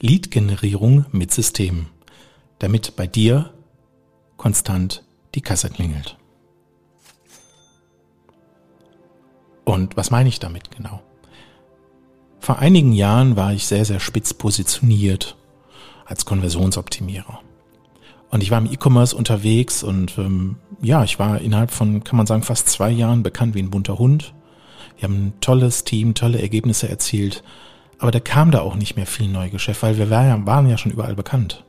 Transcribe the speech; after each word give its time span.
Lead-Generierung 0.00 1.06
mit 1.12 1.30
Systemen, 1.32 1.86
damit 2.58 2.96
bei 2.96 3.06
dir 3.06 3.52
konstant 4.36 5.04
die 5.34 5.42
Kasse 5.42 5.68
klingelt. 5.68 6.16
Und 9.64 9.96
was 9.96 10.10
meine 10.10 10.28
ich 10.28 10.40
damit 10.40 10.70
genau? 10.70 11.02
Vor 12.40 12.58
einigen 12.58 12.92
Jahren 12.92 13.36
war 13.36 13.52
ich 13.52 13.66
sehr, 13.66 13.84
sehr 13.84 14.00
spitz 14.00 14.32
positioniert 14.32 15.36
als 16.06 16.24
Konversionsoptimierer. 16.24 17.40
Und 18.30 18.42
ich 18.42 18.50
war 18.50 18.58
im 18.58 18.72
E-Commerce 18.72 19.14
unterwegs 19.14 19.82
und 19.82 20.16
ähm, 20.16 20.56
ja, 20.80 21.04
ich 21.04 21.18
war 21.18 21.40
innerhalb 21.40 21.70
von, 21.70 22.04
kann 22.04 22.16
man 22.16 22.26
sagen, 22.26 22.42
fast 22.42 22.68
zwei 22.68 22.90
Jahren 22.90 23.22
bekannt 23.22 23.54
wie 23.54 23.62
ein 23.62 23.70
bunter 23.70 23.98
Hund. 23.98 24.32
Wir 24.96 25.08
haben 25.08 25.26
ein 25.26 25.32
tolles 25.40 25.84
Team, 25.84 26.14
tolle 26.14 26.40
Ergebnisse 26.40 26.88
erzielt. 26.88 27.42
Aber 28.00 28.10
da 28.10 28.18
kam 28.18 28.50
da 28.50 28.62
auch 28.62 28.76
nicht 28.76 28.96
mehr 28.96 29.06
viel 29.06 29.28
Neugeschäft, 29.28 29.82
weil 29.82 29.98
wir 29.98 30.08
waren 30.10 30.68
ja 30.68 30.78
schon 30.78 30.90
überall 30.90 31.14
bekannt. 31.14 31.64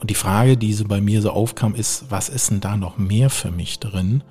Und 0.00 0.10
die 0.10 0.16
Frage, 0.16 0.56
die 0.56 0.74
so 0.74 0.84
bei 0.84 1.00
mir 1.00 1.22
so 1.22 1.30
aufkam, 1.30 1.76
ist, 1.76 2.06
was 2.10 2.28
ist 2.28 2.50
denn 2.50 2.60
da 2.60 2.76
noch 2.76 2.98
mehr 2.98 3.30
für 3.30 3.52
mich 3.52 3.78
drin? 3.78 4.24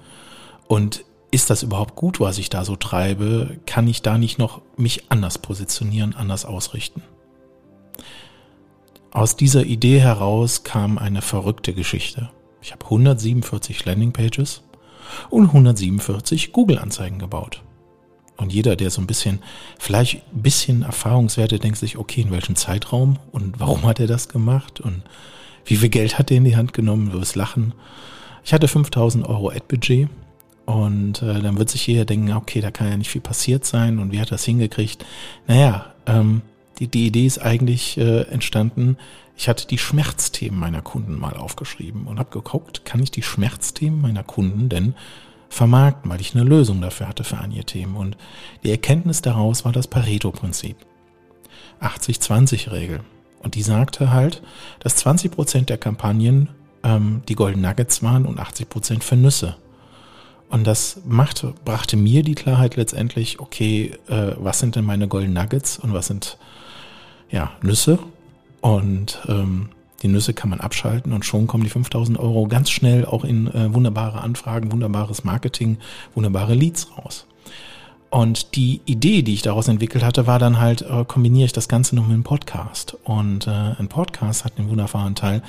Und 0.68 1.06
ist 1.32 1.50
das 1.50 1.64
überhaupt 1.64 1.96
gut, 1.96 2.20
was 2.20 2.38
ich 2.38 2.50
da 2.50 2.66
so 2.66 2.76
treibe? 2.76 3.58
Kann 3.66 3.88
ich 3.88 4.02
da 4.02 4.18
nicht 4.18 4.38
noch 4.38 4.62
mich 4.76 5.10
anders 5.10 5.38
positionieren, 5.38 6.14
anders 6.14 6.44
ausrichten? 6.44 7.02
Aus 9.12 9.38
dieser 9.38 9.64
Idee 9.66 10.02
heraus 10.02 10.64
kam 10.64 10.98
eine 10.98 11.22
verrückte 11.22 11.74
Geschichte. 11.74 12.30
Ich 12.62 12.74
habe 12.74 12.84
147 12.84 13.86
Landingpages 13.86 14.64
und 15.30 15.48
147 15.48 16.52
Google-Anzeigen 16.52 17.20
gebaut. 17.20 17.64
Und 18.42 18.52
jeder, 18.52 18.76
der 18.76 18.90
so 18.90 19.02
ein 19.02 19.06
bisschen, 19.06 19.38
vielleicht 19.78 20.24
ein 20.34 20.42
bisschen 20.42 20.82
Erfahrungswerte, 20.82 21.60
denkt 21.60 21.78
sich, 21.78 22.00
okay, 22.00 22.22
in 22.22 22.32
welchem 22.32 22.56
Zeitraum 22.56 23.20
und 23.32 23.60
warum 23.60 23.84
hat 23.84 24.00
er 24.00 24.08
das 24.08 24.30
gemacht 24.30 24.82
und 24.82 25.04
wie 25.64 25.76
viel 25.76 25.90
Geld 25.90 26.18
hat 26.18 26.32
er 26.32 26.38
in 26.38 26.44
die 26.44 26.56
Hand 26.56 26.74
genommen, 26.74 27.14
wirst 27.14 27.36
lachen. 27.36 27.74
Ich 28.44 28.52
hatte 28.52 28.68
5000 28.68 29.28
Euro 29.28 29.52
Ad-Budget 29.52 30.10
und 30.66 31.22
äh, 31.22 31.40
dann 31.40 31.60
wird 31.60 31.70
sich 31.70 31.86
jeder 31.86 32.04
denken, 32.04 32.34
okay, 32.34 32.62
da 32.62 32.72
kann 32.72 32.90
ja 32.90 32.98
nicht 32.98 33.12
viel 33.12 33.22
passiert 33.22 33.64
sein 33.64 34.00
und 34.00 34.12
wie 34.12 34.20
hat 34.20 34.32
das 34.32 34.44
hingekriegt? 34.44 35.06
Naja, 35.46 35.94
ähm, 36.08 36.42
die, 36.80 36.88
die 36.88 37.06
Idee 37.06 37.28
ist 37.28 37.38
eigentlich 37.38 38.00
äh, 38.00 38.22
entstanden, 38.24 38.98
ich 39.38 39.50
hatte 39.50 39.68
die 39.68 39.78
Schmerzthemen 39.78 40.60
meiner 40.60 40.82
Kunden 40.82 41.20
mal 41.20 41.38
aufgeschrieben 41.38 42.08
und 42.08 42.18
habe 42.18 42.32
geguckt, 42.32 42.86
kann 42.86 43.04
ich 43.04 43.12
die 43.12 43.22
Schmerzthemen 43.22 44.02
meiner 44.02 44.24
Kunden 44.24 44.68
denn 44.68 44.96
vermarkten, 45.52 46.10
weil 46.10 46.22
ich 46.22 46.34
eine 46.34 46.46
Lösung 46.46 46.82
dafür 46.82 47.08
hatte 47.08 47.24
für 47.24 47.38
einige 47.38 47.66
Themen. 47.66 47.96
Und 47.96 48.18
die 48.64 48.72
Erkenntnis 48.72 49.22
daraus 49.22 49.66
war 49.66 49.74
das 49.74 49.88
Pareto-Prinzip. 49.88 50.78
80-20-Regel. 51.82 53.02
Und 53.44 53.56
die 53.56 53.62
sagte 53.62 54.12
halt, 54.12 54.42
dass 54.80 54.96
20 54.98 55.32
Prozent 55.32 55.70
der 55.70 55.78
Kampagnen 55.78 56.50
ähm, 56.84 57.22
die 57.28 57.36
Golden 57.36 57.62
Nuggets 57.62 58.02
waren 58.02 58.26
und 58.26 58.40
80 58.40 58.70
Prozent 58.70 59.04
für 59.04 59.18
Nüsse. 59.18 59.58
Und 60.50 60.66
das 60.66 61.02
machte, 61.06 61.54
brachte 61.66 61.98
mir 61.98 62.24
die 62.24 62.36
Klarheit 62.36 62.76
letztendlich, 62.76 63.40
okay, 63.40 63.98
äh, 64.08 64.34
was 64.38 64.60
sind 64.60 64.76
denn 64.76 64.86
meine 64.86 65.08
Golden 65.08 65.34
Nuggets 65.34 65.80
und 65.80 65.94
was 65.94 66.08
sind 66.08 66.38
ja 67.30 67.52
Nüsse? 67.62 68.00
Und 68.62 69.20
ähm, 69.28 69.70
die 70.02 70.08
Nüsse 70.08 70.34
kann 70.34 70.50
man 70.50 70.60
abschalten 70.60 71.14
und 71.14 71.26
schon 71.26 71.48
kommen 71.48 71.64
die 71.64 71.70
5000 71.70 72.20
Euro 72.20 72.48
ganz 72.48 72.70
schnell 72.70 73.06
auch 73.06 73.24
in 73.24 73.48
äh, 73.48 73.74
wunderbare 73.74 74.22
Anfragen, 74.22 74.72
wunderbares 74.72 75.24
Marketing, 75.24 75.78
wunderbare 76.16 76.56
Leads 76.56 76.98
raus. 76.98 77.28
Und 78.10 78.56
die 78.56 78.82
Idee, 78.86 79.22
die 79.22 79.34
ich 79.34 79.42
daraus 79.42 79.70
entwickelt 79.70 80.04
hatte, 80.04 80.28
war 80.28 80.38
dann 80.38 80.60
halt, 80.60 80.82
äh, 80.82 81.06
kombiniere 81.08 81.46
ich 81.46 81.54
das 81.54 81.70
Ganze 81.70 81.96
noch 81.96 82.04
mit 82.04 82.14
einem 82.14 82.24
Podcast. 82.24 82.98
Und 83.06 83.48
äh, 83.48 83.52
ein 83.52 83.88
Podcast 83.88 84.44
hat 84.44 84.58
den 84.58 84.70
wunderbaren 84.70 85.16
Teil, 85.16 85.42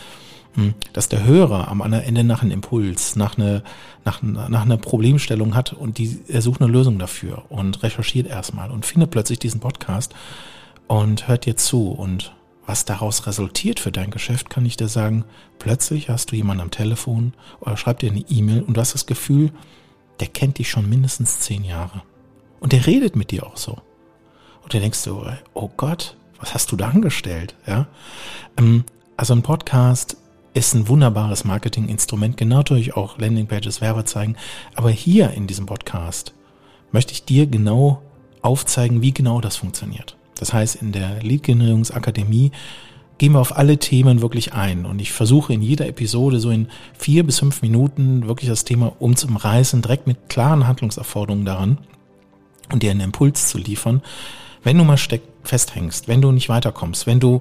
hm, 0.55 0.75
dass 0.93 1.09
der 1.09 1.25
Hörer 1.25 1.69
am 1.69 1.81
Ende 1.81 2.23
nach 2.23 2.43
einem 2.43 2.53
Impuls, 2.53 3.17
nach 3.17 3.37
einer, 3.37 3.63
nach, 4.05 4.23
nach 4.23 4.63
einer 4.63 4.77
Problemstellung 4.77 5.55
hat 5.57 5.73
und 5.73 5.99
die, 5.99 6.21
er 6.29 6.43
sucht 6.43 6.61
eine 6.61 6.71
Lösung 6.71 6.99
dafür 6.99 7.43
und 7.49 7.83
recherchiert 7.83 8.29
erstmal 8.29 8.71
und 8.71 8.87
findet 8.87 9.11
plötzlich 9.11 9.39
diesen 9.39 9.61
Podcast 9.61 10.15
und 10.87 11.27
hört 11.27 11.47
dir 11.47 11.57
zu 11.57 11.89
und 11.89 12.33
was 12.67 12.85
daraus 12.85 13.27
resultiert 13.27 13.81
für 13.81 13.93
dein 13.93 14.11
Geschäft, 14.11 14.51
kann 14.51 14.67
ich 14.67 14.77
dir 14.77 14.89
sagen, 14.89 15.25
plötzlich 15.59 16.09
hast 16.09 16.31
du 16.31 16.37
jemanden 16.37 16.63
am 16.63 16.71
Telefon 16.71 17.35
oder 17.61 17.77
schreibt 17.77 18.03
dir 18.03 18.11
eine 18.11 18.25
E-Mail 18.29 18.63
und 18.63 18.77
du 18.77 18.81
hast 18.81 18.95
das 18.95 19.07
Gefühl, 19.07 19.51
der 20.21 20.29
kennt 20.29 20.59
dich 20.59 20.71
schon 20.71 20.89
mindestens 20.89 21.41
zehn 21.41 21.65
Jahre. 21.65 22.03
Und 22.61 22.73
der 22.73 22.87
redet 22.87 23.17
mit 23.17 23.33
dir 23.33 23.45
auch 23.45 23.57
so. 23.57 23.79
Und 24.63 24.73
dann 24.73 24.83
denkst 24.83 25.03
du, 25.03 25.25
oh 25.55 25.71
Gott, 25.77 26.17
was 26.39 26.55
hast 26.55 26.71
du 26.71 26.77
da 26.77 26.89
angestellt? 26.89 27.57
Ja? 27.67 27.89
Ähm, 28.57 28.85
also 29.17 29.35
ein 29.35 29.43
Podcast 29.43 30.17
ist 30.55 30.75
ein 30.75 30.87
wunderbares 30.87 31.45
Marketinginstrument, 31.45 32.37
genau 32.37 32.57
natürlich 32.57 32.95
auch 32.95 33.19
Landingpages, 33.19 33.81
Werbezeigen. 33.81 34.37
Aber 34.75 34.91
hier 34.91 35.31
in 35.31 35.47
diesem 35.47 35.67
Podcast 35.67 36.35
möchte 36.93 37.13
ich 37.13 37.25
dir 37.25 37.47
genau 37.47 38.03
aufzeigen, 38.43 39.03
wie 39.03 39.13
genau 39.13 39.41
das 39.41 39.57
funktioniert. 39.57 40.17
Das 40.43 40.53
heißt, 40.53 40.75
in 40.83 40.91
der 40.91 41.23
Lead-Generierungsakademie 41.23 42.51
gehen 43.19 43.33
wir 43.33 43.39
auf 43.39 43.57
alle 43.57 43.79
Themen 43.79 44.23
wirklich 44.23 44.55
ein. 44.55 44.87
Und 44.87 45.01
ich 45.01 45.13
versuche 45.13 45.53
in 45.53 45.63
jeder 45.63 45.87
Episode 45.87 46.41
so 46.41 46.51
in 46.51 46.67
vier 46.99 47.25
bis 47.25 47.39
fünf 47.39 47.63
Minuten 47.63 48.27
wirklich 48.27 48.51
das 48.51 48.65
Thema 48.65 48.93
umzureißen, 48.99 49.83
direkt 49.83 50.09
mit 50.09 50.29
klaren 50.29 50.67
Handlungserforderungen 50.67 51.45
daran 51.45 51.79
und 52.73 52.83
dir 52.83 52.91
einen 52.91 53.03
Impuls 53.03 53.51
zu 53.51 53.59
liefern. 53.59 54.03
Wenn 54.65 54.79
du 54.79 54.83
mal 54.83 54.97
steck 54.97 55.23
festhängst, 55.45 56.09
wenn 56.09 56.21
du 56.21 56.33
nicht 56.33 56.49
weiterkommst, 56.49 57.07
wenn 57.07 57.21
du 57.21 57.41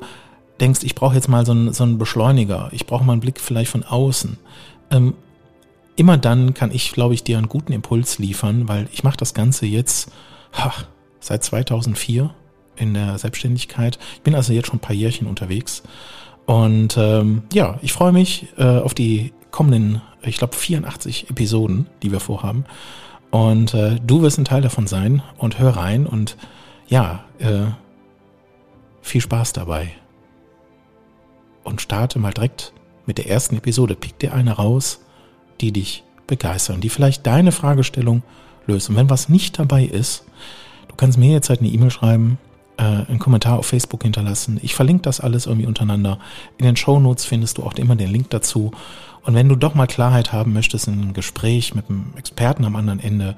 denkst, 0.60 0.82
ich 0.84 0.94
brauche 0.94 1.16
jetzt 1.16 1.28
mal 1.28 1.44
so 1.44 1.54
einen, 1.54 1.74
so 1.74 1.84
einen 1.84 1.98
Beschleuniger, 1.98 2.70
ich 2.72 2.86
brauche 2.86 3.04
mal 3.04 3.14
einen 3.14 3.22
Blick 3.22 3.40
vielleicht 3.40 3.72
von 3.72 3.84
außen. 3.84 4.38
Ähm, 4.92 5.16
immer 5.96 6.20
dann 6.20 6.54
kann 6.54 6.70
ich, 6.70 6.92
glaube 6.92 7.16
ich, 7.16 7.24
dir 7.24 7.40
einen 7.40 7.50
guten 7.50 7.74
Impuls 7.74 8.20
liefern, 8.20 8.68
weil 8.68 8.88
ich 8.94 9.04
mache 9.04 9.18
das 9.18 9.34
Ganze 9.34 9.66
jetzt 9.66 10.12
ha, 10.54 10.72
seit 11.20 11.44
2004 11.44 12.36
in 12.82 12.94
der 12.94 13.18
Selbstständigkeit. 13.18 14.00
Ich 14.16 14.22
bin 14.22 14.36
also 14.36 14.52
jetzt 14.54 14.68
schon 14.68 14.78
ein 14.78 14.82
paar 14.82 14.96
Jährchen 14.96 15.28
unterwegs. 15.28 15.84
Und 16.46 16.98
ähm, 16.98 17.44
ja, 17.54 17.80
ich 17.82 17.94
freue 17.94 18.12
mich 18.12 18.48
äh, 18.58 18.64
auf 18.64 18.94
die 18.94 19.34
kommenden, 19.52 20.02
ich 20.24 20.38
glaube, 20.38 20.56
84 20.56 21.30
Episoden, 21.30 21.88
die 22.02 22.12
wir 22.12 22.20
vorhaben. 22.20 22.66
Und 23.30 23.74
äh, 23.74 23.98
du 24.06 24.22
wirst 24.22 24.38
ein 24.38 24.46
Teil 24.46 24.62
davon 24.62 24.88
sein 24.88 25.22
und 25.38 25.60
hör 25.60 25.78
rein 25.78 26.06
und 26.06 26.36
ja, 26.88 27.24
äh, 27.40 27.68
viel 29.02 29.22
Spaß 29.22 29.54
dabei 29.54 29.94
und 31.64 31.82
starte 31.82 32.20
mal 32.20 32.34
direkt 32.34 32.74
mit 33.06 33.18
der 33.18 33.30
ersten 33.30 33.58
Episode. 33.58 33.96
Pick 33.96 34.20
dir 34.20 34.34
eine 34.34 34.54
raus, 34.54 35.00
die 35.62 35.72
dich 35.72 36.04
begeistern, 36.28 36.82
die 36.82 36.90
vielleicht 36.90 37.26
deine 37.26 37.52
Fragestellung 37.52 38.24
löst. 38.68 38.90
Und 38.90 38.96
wenn 38.96 39.10
was 39.10 39.30
nicht 39.30 39.60
dabei 39.60 39.86
ist, 39.86 40.26
du 40.88 40.96
kannst 40.96 41.18
mir 41.18 41.32
jetzt 41.32 41.50
halt 41.50 41.62
eine 41.62 41.70
E-Mail 41.70 41.92
schreiben, 41.92 42.38
äh, 42.82 43.06
einen 43.08 43.20
Kommentar 43.20 43.60
auf 43.60 43.68
Facebook 43.68 44.04
hinterlassen. 44.04 44.60
Ich 44.64 44.74
verlinke 44.74 45.04
das 45.04 45.20
alles 45.20 45.46
irgendwie 45.46 45.68
untereinander. 45.68 46.18
In 46.58 46.66
den 46.66 46.76
Show 46.76 47.00
Notes 47.00 47.26
findest 47.26 47.58
du 47.60 47.64
auch 47.64 47.74
immer 47.76 47.96
den 47.96 48.12
Link 48.12 48.32
dazu. 48.32 48.72
Und 49.24 49.36
wenn 49.36 49.48
du 49.48 49.56
doch 49.56 49.76
mal 49.76 49.86
Klarheit 49.86 50.34
haben 50.34 50.54
möchtest 50.54 50.88
in 50.88 50.96
einem 50.96 51.14
Gespräch 51.14 51.76
mit 51.76 51.90
einem 51.90 52.14
Experten 52.18 52.66
am 52.66 52.76
anderen 52.76 53.00
Ende, 53.00 53.38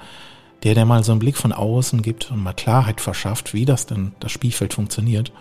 der 0.64 0.76
dir 0.76 0.86
mal 0.86 1.04
so 1.04 1.12
einen 1.12 1.20
Blick 1.20 1.36
von 1.36 1.52
außen 1.52 2.02
gibt 2.02 2.32
und 2.32 2.42
mal 2.42 2.54
Klarheit 2.54 3.02
verschafft, 3.02 3.54
wie 3.54 3.66
das 3.66 3.86
denn 3.86 4.14
das 4.22 4.32
Spielfeld 4.32 4.74
funktioniert, 4.74 5.34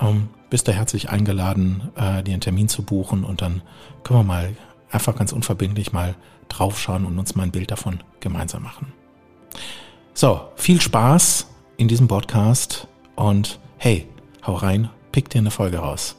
ähm, 0.00 0.28
bist 0.50 0.66
du 0.66 0.72
herzlich 0.72 1.08
eingeladen, 1.08 1.92
äh, 1.94 2.24
dir 2.24 2.32
einen 2.32 2.40
Termin 2.40 2.68
zu 2.68 2.82
buchen 2.82 3.22
und 3.22 3.42
dann 3.42 3.62
können 4.02 4.20
wir 4.20 4.24
mal 4.24 4.56
einfach 4.90 5.14
ganz 5.14 5.32
unverbindlich 5.32 5.92
mal 5.92 6.16
draufschauen 6.48 7.04
und 7.04 7.16
uns 7.16 7.36
mal 7.36 7.44
ein 7.44 7.52
Bild 7.52 7.70
davon 7.70 8.00
gemeinsam 8.18 8.64
machen. 8.64 8.92
So, 10.14 10.40
viel 10.56 10.80
Spaß 10.80 11.46
in 11.76 11.86
diesem 11.86 12.08
Podcast 12.08 12.88
und 13.16 13.58
hey, 13.78 14.06
hau 14.46 14.54
rein, 14.54 14.90
pick 15.12 15.28
dir 15.28 15.38
eine 15.38 15.50
Folge 15.50 15.78
raus. 15.78 16.16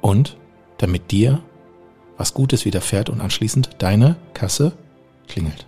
Und 0.00 0.36
damit 0.78 1.10
dir 1.10 1.42
was 2.16 2.32
Gutes 2.34 2.64
widerfährt 2.64 3.10
und 3.10 3.20
anschließend 3.20 3.70
deine 3.78 4.16
Kasse 4.34 4.72
klingelt. 5.28 5.66